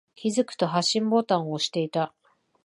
[0.15, 2.11] 気づくと、発信ボタンを押していた。